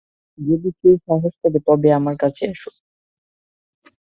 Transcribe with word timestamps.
যদি 0.39 0.69
সেই 0.79 0.97
সাহস 1.05 1.33
থাকে, 1.41 1.59
তবেই 1.67 1.93
আমার 1.99 2.15
কাছে 2.23 2.43
এসো। 2.45 2.71